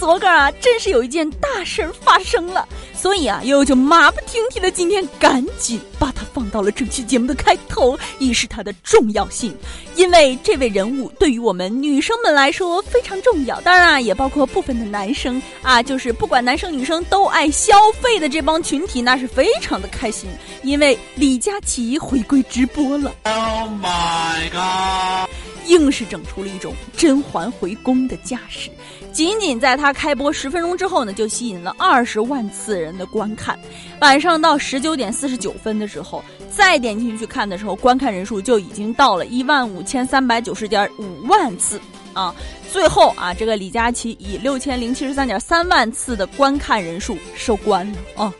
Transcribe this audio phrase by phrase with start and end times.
[0.00, 2.66] 昨个啊，真是有一件大事儿发生了。
[2.94, 9.54] 所以啊，悠悠就马不停蹄的今天赶紧把它放到了这期节目的开头，以示它的重要性。
[9.96, 20.28] 因为这位人物对于我们女生们来说非常重要，当然啊，也包括部分的男生啊，就是不管男生女生都爱消费的这帮群体，那是非常的开心，
[20.62, 23.14] 因为李佳琦回归直播了。
[23.24, 25.29] Oh my god！
[25.80, 28.70] 硬是整出了一种甄嬛回宫的架势。
[29.12, 33.58] 仅仅在他开播十分钟之后呢，就吸引了二十万次人的观看。
[34.00, 41.80] 晚上到十九点四十九分的时候，再点进去看的时候，观看人数就已经到了一万五千三百九十点五万次
[42.12, 42.34] 啊！
[42.70, 48.32] 最后啊，这个李佳琦以六千零七十三点三万次的观看人数收官了啊！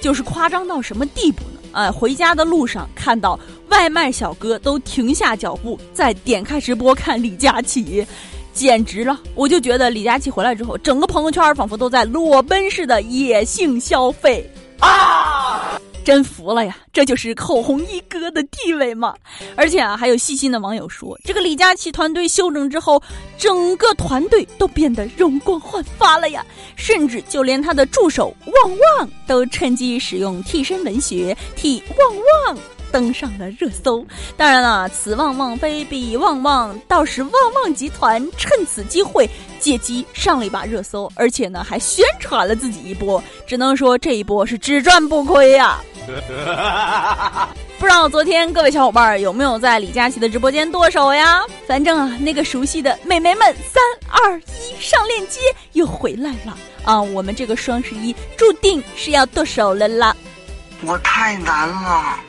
[0.00, 1.55] 就是夸张到什么地步呢？
[1.72, 8.06] 哎，回家的路上看到外卖小哥都停下脚步，在点开直播看李佳琦。
[8.52, 9.20] 简直了！
[9.34, 15.75] 我就觉得李佳琦回来之后，整个朋友圈仿佛都在裸奔似的野性消费啊！
[16.06, 16.76] 真服了呀！
[16.92, 19.12] 这就是口红一哥的地位嘛？
[19.56, 23.02] 而且啊，还有细心的网友说，这个李佳琦团队休整之后，
[23.36, 26.46] 整个团队都变得容光焕发了呀！
[26.76, 32.75] 甚至就连他的助手旺旺都趁机使用替身文学替旺旺。
[32.92, 34.04] 登上了热搜。
[34.36, 39.28] 当然了，此旺旺非彼旺旺，倒是旺旺集团趁此机会
[39.60, 43.22] 借机上了一把热搜，而且呢还宣传了自己一波。
[43.46, 45.80] 只能说这一波是只赚不亏呀。
[47.78, 51.42] 不知道昨天各位小伙伴有没有在李佳琦的直播间剁手呀？
[51.66, 55.40] 反正啊，那个熟悉的美眉们，三二一，上链接
[55.72, 57.02] 又回来了啊！
[57.02, 60.16] 我们这个双十一注定是要剁手了啦。
[60.82, 62.20] 我太难了。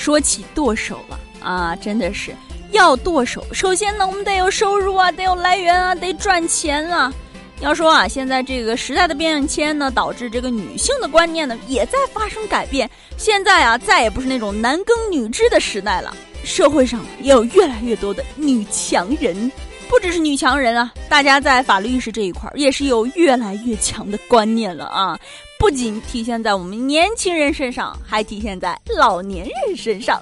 [0.00, 2.34] 说起剁手了啊，真的是
[2.70, 3.44] 要剁手。
[3.52, 7.12] 首先呢，我们得有收入啊，得有来源啊，得赚钱啊。
[7.60, 12.90] 要说啊，现在这个时代的变迁呢，导致这个女性的观念呢也在发生改变。
[13.18, 19.52] 现在啊，再也不是那种男耕女织的时代了，社会上也有越来越多的女强人。
[19.86, 25.18] 不只是女强人啊，大家在法律意识这一块儿也是有越来越强的观念了啊！
[25.60, 30.18] 不仅体现在我们年轻人身上，还体现在老年人身上。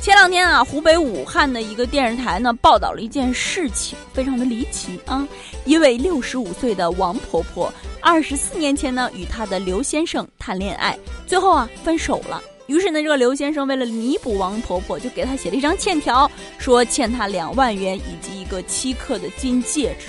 [0.00, 5.28] 前两天啊，湖北武汉的一个电视台呢报道了一件事情，非常的离奇啊！
[5.66, 12.42] 一位六十五岁的王婆婆，二十四年前呢与她的刘先生谈恋爱，最后啊分手了。
[12.66, 20.06] 于是呢，这个刘先生为了弥补王婆婆，就给她写了一张欠条，说欠她两万元以及一个七克的金戒指。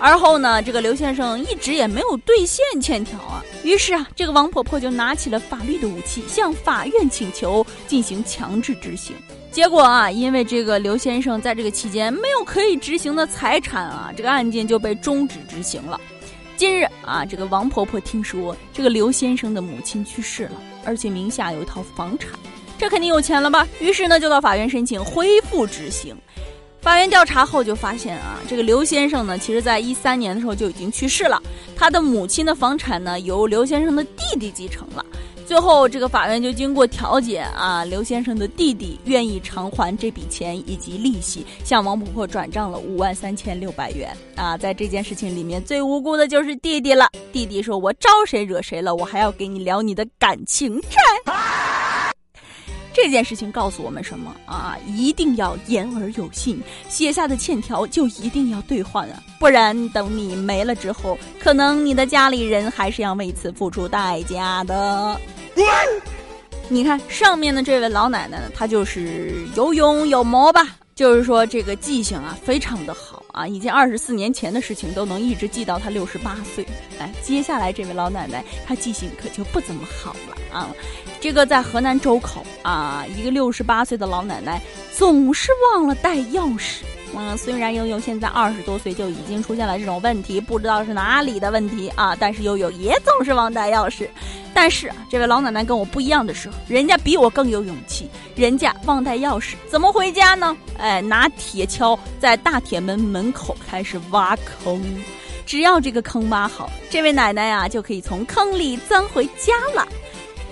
[0.00, 3.44] 而后呢，这个刘先生一直也没有兑现欠条啊。
[3.64, 9.16] 于是啊，这个王婆婆就拿起了法律的武器，向法院请求进行强制执行。
[9.50, 16.00] 结果啊，因为这个刘先生在这个期间没有可以执行的财产啊，这个案件就被终止执行了。
[16.56, 20.52] 近日啊，这个王婆婆听说这个刘先生的母亲去世了。
[20.84, 22.30] 而且名下有一套房产，
[22.78, 23.66] 这肯定有钱了吧？
[23.78, 26.16] 于是呢，就到法院申请恢复执行。
[26.80, 31.42] 法院调查后就发现啊，这个刘先生呢，其实在一三年的时候就已经去世了，
[31.76, 35.04] 他的母亲的房产呢，由刘先生的弟弟继承了。
[35.44, 44.58] 最后，这个法院就经过调解啊，刘先生的弟弟愿意偿还这笔钱以及利息，向王婆婆转账了五万三千六百元啊。
[44.58, 47.08] 在这件事情里面，最无辜的就是弟弟了。
[47.32, 48.94] 弟弟说：“我招谁惹谁了？
[48.94, 50.98] 我还要给你聊你的感情债。”
[53.00, 54.76] 这件事情告诉我们什么啊？
[54.88, 65.20] 一定要言而有信，写下的欠条就一定要兑换啊，不然等你没了之后，可能你的家里人还是要为此付出代价的。
[66.68, 70.76] 你看上面的这位老奶奶呢，她就是有勇有谋吧。
[70.96, 76.66] 就是说，这个记性啊，非常的好啊，已经二十四年前的事情都能一直记到她六十八岁。
[76.98, 80.74] 哎，接下来这位老奶奶，她记性可就不怎么好了啊。
[81.20, 84.60] 这个在河南周口啊，一个六十八岁的老奶奶
[84.92, 86.80] 总是忘了带钥匙。
[87.16, 94.08] 嗯，虽然悠悠现在二十多岁就已经出现了这种问题，不知道是哪里的问题啊，但是悠悠也总是忘带钥匙。
[94.52, 98.10] 但是这位老奶奶跟我不一样的时候，人家比我更有勇气。
[98.38, 100.56] 人家忘带钥匙，怎么回家呢？
[100.78, 104.80] 哎，拿铁锹在大铁门门口开始挖坑。
[105.44, 109.88] 只要这个坑挖好，这位奶奶啊就可以从坑里钻回家了。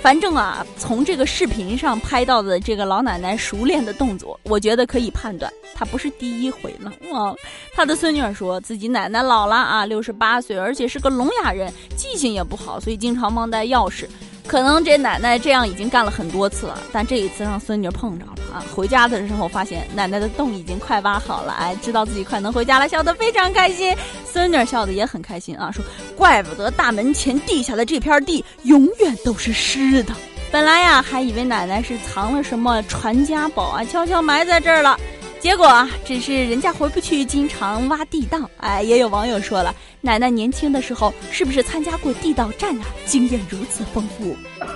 [0.03, 7.35] 反正啊，从这个视频上拍到的这个老奶奶熟练的动作，我觉得可以判断，她不是第一回了啊。
[7.73, 14.07] 她的孙女儿说自己奶奶老了啊，六十八岁，而且是个聋哑人，记性也不好，所以经常忘带钥匙。
[14.47, 18.63] 可能这奶奶这样已经干了很多次了，但这一次让孙女碰着了啊！
[18.75, 23.95] 回家的时候发现奶奶的洞已经快挖好了，哎，知道自己快能回家了，笑得非常开心。
[24.25, 25.85] 孙女笑得也很开心啊，说
[26.17, 30.15] 怪不得大门前地下的这片地永远都是湿的。
[30.53, 34.99] 本来呀，还以为奶奶是藏了什么传家宝啊，悄悄埋在这儿了。
[35.47, 38.51] 结果啊，只是人家回不去，经常挖地道。
[38.57, 42.87] 哎，也有网友说了，奶奶年轻的时候是不是参加过地道战啊？
[43.07, 44.37] 经验如此丰富。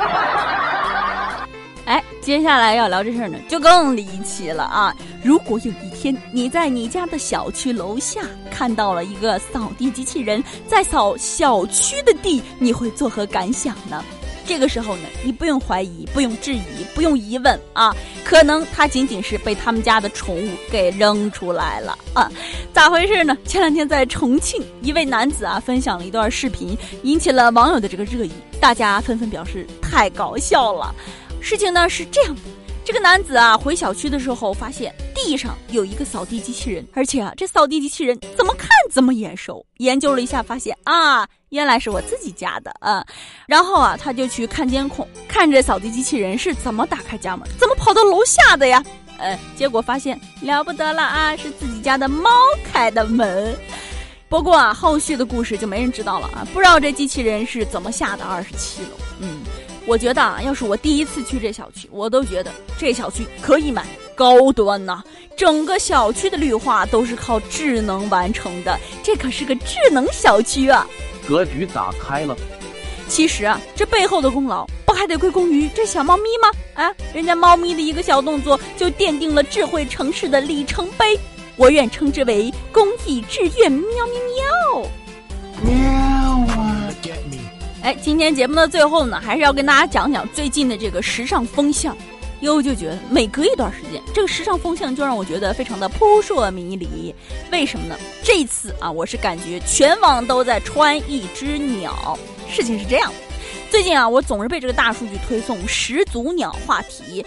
[1.87, 4.95] 哎，接下来要聊这事儿呢，就更离奇了啊！
[5.25, 14.05] 如果有一天你在你家的小区楼下看到了一个扫地机器人在扫小区的地，你会作何感想呢？
[14.47, 17.95] 这个时候呢，你不用怀疑，不用质疑，不用疑问啊，
[18.25, 22.31] 可能他仅仅是被他们家的宠物给扔出来了啊，
[22.73, 23.37] 咋回事呢？
[23.45, 30.95] 前两天在重庆，一位男子啊分享了一段视频，引起了网友的这个热议，大家纷纷表示太搞笑了。
[31.41, 32.41] 事情呢是这样的。
[32.83, 39.65] 这个男子啊，回小区的时候发现地上有一个扫地机器人，而且啊，这扫地机器人怎么看怎么眼熟。
[39.77, 43.07] 研究了一下，发现啊，原来是我自己家的啊。
[43.47, 48.83] 然后啊，他就去看监控，看这扫地机器人是怎么打开家门，怎么跑到楼下的呀？
[49.19, 52.31] 呃，结果发现了不得了啊，是自己家的猫
[52.73, 53.55] 开的门。
[54.29, 58.89] 不过啊，后续的故事就没人知道了啊，不知道这机器人是怎么下的二十七楼。
[59.21, 59.41] 嗯。
[59.87, 63.87] 我觉得啊，要是我第一次去这小区，我都觉得这小区可以买
[64.21, 65.03] 高端呐。
[65.35, 70.87] 整个小区的绿化都是靠智能完成的，这可是个智能小区啊！
[71.27, 72.37] 格局打开了。
[73.09, 76.51] 其实啊，这背后的功劳不还得归功于这小猫咪吗？
[76.75, 81.19] 啊，人家猫咪的一个小动作就奠定了智慧城市的里程碑，
[81.57, 85.73] 我愿称之为公益志愿喵喵喵。
[85.73, 86.93] 喵啊！
[87.83, 91.97] 哎，今天节目的最后呢，还是要跟大家讲讲最近的这个时尚风向。
[92.41, 97.15] 悠悠就觉得每隔一段时间，这个时尚风向就让我觉得非常的扑朔迷离。
[97.53, 97.97] 为什么呢？
[98.23, 102.19] 这次啊，我是感觉全网都在穿一只鸟。
[102.49, 103.13] 事情是这样，
[103.71, 107.25] 最近啊，我总是被这个大数据推送始祖鸟话题。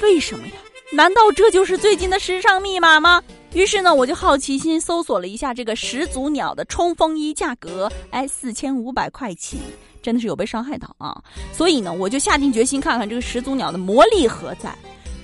[0.00, 0.52] 为什么呀？
[0.92, 3.22] 难道这就是最近的时尚密码吗？
[3.52, 9.58] 于是呢，我就好奇心搜索了一下这个始祖鸟的冲锋衣价格，哎，四千五百块起，
[10.04, 11.18] 真的是有被伤害到啊！
[11.50, 14.70] 所以呢，我就下定决心看看这个始祖鸟的魔力何在。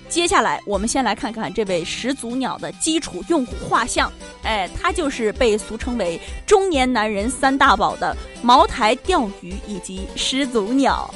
[0.09, 4.11] 接下来，我们先来看看这位始祖鸟的基础用户画像，
[4.43, 11.13] 哎，他就是被俗称为中年男人三大宝的茅台钓鱼以及始祖鸟。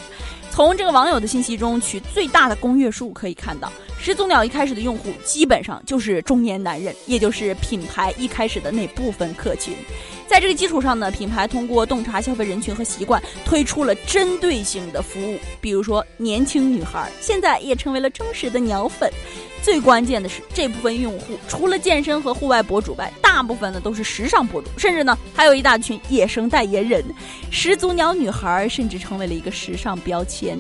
[0.50, 3.72] 从这个网友的信息中取最大的公约数可以看到。
[3.98, 9.74] 始祖鸟一开始的用户基本上就是中年男人，也就是品牌一开始的那部分客群。
[10.26, 15.38] 在这个基础上呢，品牌通过洞察消费人群和习惯，推出了针对性的服务。
[15.60, 19.10] 比如说，年轻女孩现在也成为了忠实的鸟粉。
[19.62, 27.02] 最关键的是，这部分用户除了健身和户外博主外，大部分呢都是时尚博主，甚至呢还有一大群野生代言人。
[27.50, 30.58] 始祖鸟女孩甚至成为了一个时尚标签。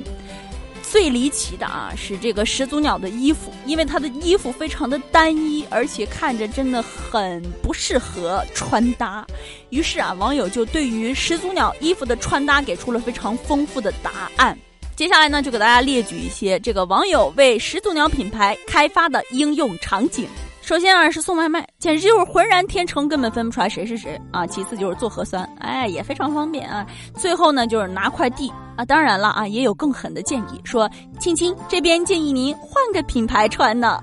[0.94, 9.26] 最离奇的啊，是这个始祖鸟的衣服，因为它的衣服非常的单一，而且看着真的很不适合穿搭。
[9.70, 14.56] 于是啊，网友就对于始祖鸟衣服的穿搭给出了非常丰富的答案。
[14.94, 20.28] 接下来呢，就给大家列举一些这个网友为始祖鸟品牌开发的应用场景。
[20.64, 24.46] 首先啊是送外卖，简直就是浑然天成，根本分不出来谁是谁啊。
[24.46, 26.86] 其次就是做核酸，哎，也非常方便啊。
[27.14, 28.82] 最后呢就是拿快递啊。
[28.82, 30.90] 当然了啊，也有更狠的建议，说
[31.20, 34.02] 亲亲这边建议您换个品牌穿呢。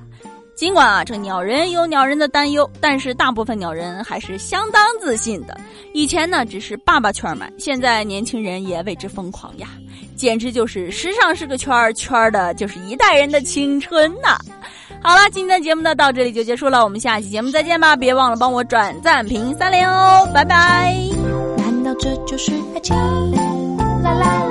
[0.54, 5.60] 尽管啊这鸟人有鸟人的担忧，但是大部分鸟人还是相当自信的。
[5.96, 9.70] 以前呢只是爸爸圈买，现在年轻人也为之疯狂呀，
[10.16, 14.38] 简直就是时尚是个圈儿，圈儿的就是一代人的青春呐。
[15.04, 17.96] 好了，今天的节目呢到这里就结束了，我们下期节目再见吧！
[17.96, 20.96] 别忘了帮我转赞、评三连哦，拜拜。
[21.58, 22.96] 难道这就是爱情？
[24.04, 24.51] 啦啦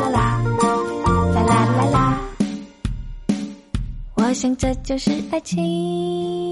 [4.31, 6.50] 我想这就是爱情。